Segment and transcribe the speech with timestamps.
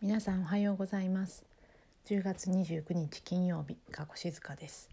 [0.00, 1.44] 皆さんおはようございます。
[2.06, 4.88] 10月29日金曜日加古静香です。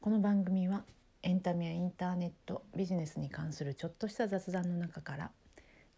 [0.00, 0.84] この番組は
[1.22, 5.30] エンタメやインターネットビジネスに関するちょっとした雑談の中から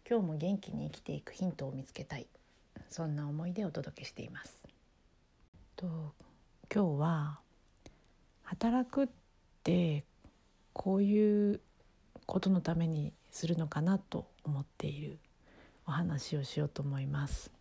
[0.05, 2.27] 今日も元気に生きていくヒントを見つけたい
[2.89, 4.65] そんな思いでお届けしています。
[5.77, 5.87] と
[6.69, 7.39] 今日は
[8.43, 9.07] 働くっ
[9.63, 10.03] て
[10.73, 11.61] こういう
[12.25, 15.19] ことのためにするのかなと思っている
[15.87, 17.58] お話をしようと思います。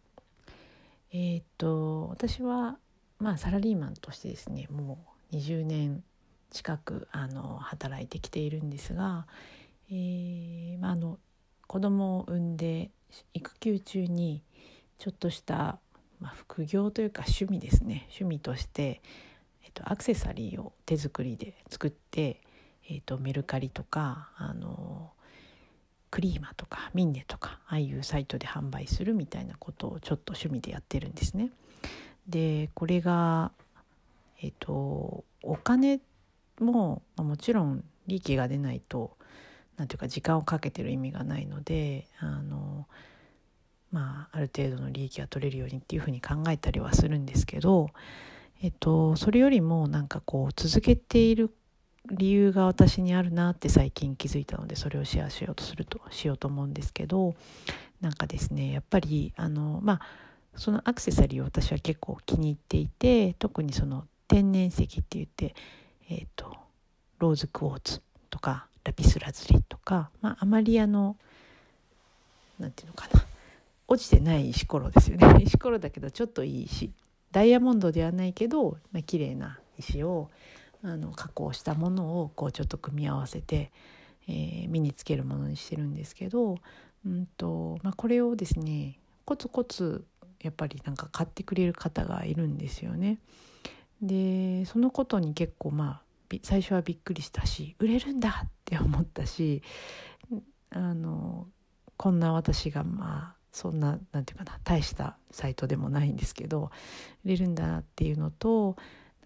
[1.12, 2.78] えー、っと私は
[3.18, 4.98] まあサラリーマンとしてですねも
[5.32, 6.02] う20年
[6.50, 9.26] 近くあの働いてきているんですが、
[9.90, 11.18] えーまあ、あの
[11.66, 12.90] 子供を産んで
[13.34, 14.42] 育休中に
[14.98, 15.78] ちょっとした、
[16.20, 18.08] まあ、副業というか趣味ですね。
[18.08, 19.00] 趣味として、
[19.64, 22.40] えっと、アクセサリーを手作りで作って、
[22.88, 25.12] えっと、メルカリとかあの
[26.10, 31.50] クリーマとかミンネとかああいうサイトで販売するみたいなことをちょっと趣味でやってるんですね。
[32.26, 33.52] でこれが
[34.40, 36.00] えっとお金
[36.60, 39.16] も、まあ、もちろん利益が出ないと
[39.76, 42.86] 何ていうか時間をかけてる意味がないのであの
[43.92, 47.90] まあある程度の利益が取れるようにっていうふうに考えたりはするんですけど、
[48.62, 51.50] えっと、それよりもなんかこう続けている
[52.10, 57.34] 理由が私にあるなって最近気づいたのでそれをシェアしようとするとしようと思うんですけど
[58.00, 60.00] なんかですねやっぱりあのまあ
[60.56, 65.54] そのアクセサリーを私は結構気に入っていて特にその天然石って言って
[66.10, 66.56] えっ、ー、と
[67.18, 71.16] ローズクォーツとかラピスラズリとか、まあ、あまりあの
[72.58, 73.22] なんていうのかな
[73.88, 75.40] 落ちてない石ころですよね。
[75.44, 76.92] 石ころだけどちょっといい石。
[77.32, 80.30] ダイヤモンドではないけど、まあ綺麗な石を
[80.82, 83.72] あの加工したものをこうちょっと組み合わせて、
[84.28, 86.58] えー、身につけるものにしてるんですけど、
[87.06, 90.04] うんとまあ、これをですねコツコツ
[90.40, 93.18] やっぱりなんか買ってくれる方がいるんですよね。
[94.00, 96.02] でそのことに結構まあ
[96.42, 99.62] 最初はびっくりしたし売れるんだって思ったし
[100.70, 101.48] あの
[101.96, 106.70] こんな私がまあそんな何て言うかな大したサイトでもないんですけど
[107.24, 108.76] 売れるんだっていうのと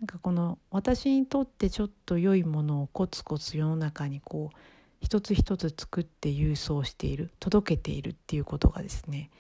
[0.01, 4.57] なんかこの私にとってちょっと良いものをコツコツ世の中にこう
[5.01, 9.31] 一つ一つ作って郵送している届けているっていうことがですね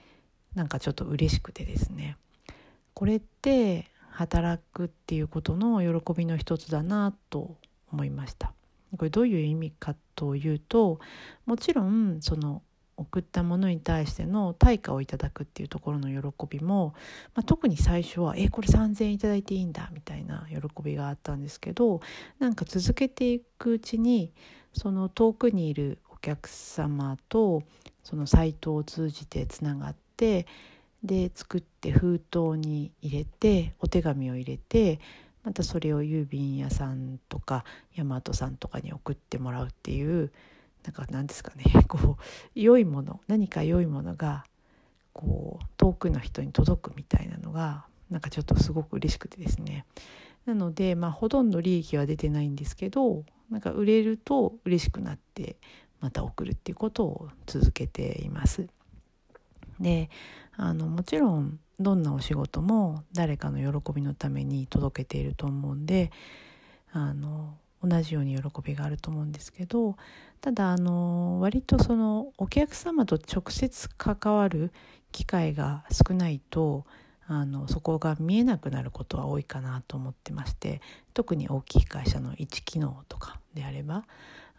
[0.55, 2.17] なんかちょっと嬉しくてですね。
[2.95, 7.57] これって働くっていうことの喜びの一つだなと
[7.91, 8.53] 思いました。
[8.97, 11.01] これどういう意味かというと
[11.47, 12.63] もちろんその
[13.03, 16.95] 送ったものに対しての対価をいただくっていうところの喜びも、
[17.35, 22.01] まあ、特に最初は「えこれ3,000円いただいていいんだ」みたいな喜びがあったんですけど
[22.39, 24.33] なんか続けていくうちに
[24.73, 27.63] その遠くにいるお客様と
[28.03, 30.47] そのサイトを通じてつながって
[31.03, 35.01] で作って封筒に入れてお手紙を入れて
[35.43, 37.65] またそれを郵便屋さんとか
[37.97, 40.31] 大和さんとかに送ってもらうっていう
[40.85, 44.45] なんか何ですかね こう良いもの何か良いものが
[45.13, 49.85] こう遠くの人に届くみたいなのがなんかちょっとすごく嬉しくてですね
[50.47, 55.57] なのでまあほとんど利益は出てないんですけどなんか売れると嬉しくなって
[56.01, 58.67] また送るっていうことを続けています。
[59.79, 60.11] で
[60.57, 66.11] あのもちろんどんなお仕事も誰かの喜びのために届けていると思うんで
[66.93, 69.97] あの同じように喜びがあると思うんですけど
[70.41, 74.73] ただあの割とそのお客様と直接関わる
[75.11, 76.85] 機会が少ないと
[77.27, 80.81] あのそこが見えなくなることは多いかなと思ってまして
[81.15, 84.05] 特に大きい会社の一機能とかであれば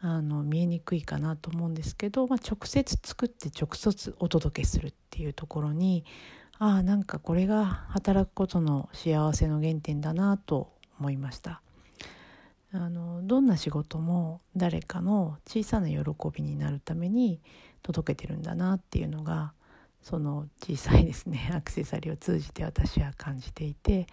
[0.02, 6.04] あの見えにくいかなと思うんですけど、まあ、直接作って直接お届けするっていうところに
[6.60, 11.63] ああなんかこれが働くことの幸せの原点だなと思いました。
[12.76, 16.00] あのどんな仕事も誰かの小さな喜
[16.36, 17.40] びになるために
[17.84, 19.54] 届けてるんだなっていうのが
[20.02, 24.08] その小さいですね アクセサリーを通じて私は感じていて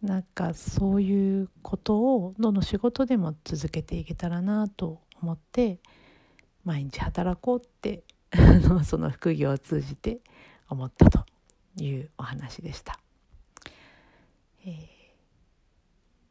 [0.00, 5.80] なんかそういうことをどの仕事でも続けていけたらなと思って
[6.64, 8.04] 毎日働こうって
[8.84, 10.20] その副業を通じて
[10.68, 11.26] 思ったと
[11.76, 12.98] いうお話でした。
[14.64, 15.01] えー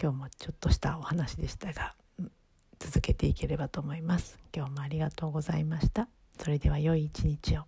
[0.01, 1.94] 今日もちょっとしたお話でしたが
[2.80, 4.39] 続けていければと思います。
[4.51, 6.07] 今日もありがとうございました。
[6.39, 7.65] それでは良い一日を。